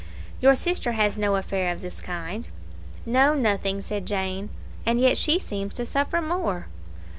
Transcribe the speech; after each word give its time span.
"Your 0.41 0.55
sister 0.55 0.93
has 0.93 1.15
no 1.15 1.35
affair 1.35 1.71
of 1.71 1.81
this 1.81 2.01
kind?" 2.01 2.47
"No; 3.05 3.35
nothing," 3.35 3.83
said 3.83 4.07
Jane. 4.07 4.49
"And 4.83 4.99
yet 4.99 5.15
she 5.15 5.37
seems 5.37 5.75
to 5.75 5.85
suffer 5.85 6.19
more." 6.23 6.65